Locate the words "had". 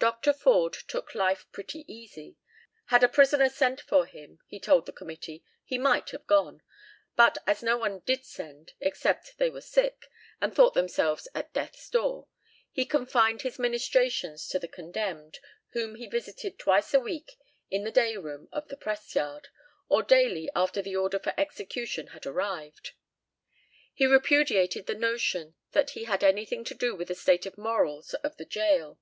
2.86-3.04, 22.08-22.26, 26.02-26.24